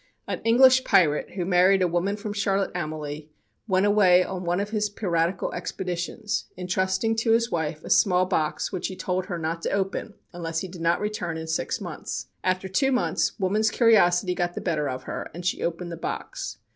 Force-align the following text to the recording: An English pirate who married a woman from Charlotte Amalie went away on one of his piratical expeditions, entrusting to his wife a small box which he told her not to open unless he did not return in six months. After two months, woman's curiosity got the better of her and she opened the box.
An 0.27 0.41
English 0.43 0.83
pirate 0.83 1.33
who 1.33 1.45
married 1.45 1.83
a 1.83 1.87
woman 1.87 2.15
from 2.17 2.33
Charlotte 2.33 2.71
Amalie 2.73 3.29
went 3.67 3.85
away 3.85 4.23
on 4.23 4.43
one 4.43 4.59
of 4.59 4.71
his 4.71 4.89
piratical 4.89 5.53
expeditions, 5.53 6.45
entrusting 6.57 7.15
to 7.17 7.33
his 7.33 7.51
wife 7.51 7.83
a 7.83 7.89
small 7.91 8.25
box 8.25 8.71
which 8.71 8.87
he 8.87 8.95
told 8.95 9.27
her 9.27 9.37
not 9.37 9.61
to 9.61 9.69
open 9.69 10.15
unless 10.33 10.61
he 10.61 10.67
did 10.67 10.81
not 10.81 10.99
return 11.01 11.37
in 11.37 11.45
six 11.45 11.79
months. 11.79 12.29
After 12.43 12.67
two 12.67 12.91
months, 12.91 13.37
woman's 13.39 13.69
curiosity 13.69 14.33
got 14.33 14.55
the 14.55 14.59
better 14.61 14.89
of 14.89 15.03
her 15.03 15.29
and 15.35 15.45
she 15.45 15.61
opened 15.61 15.91
the 15.91 15.97
box. 15.97 16.57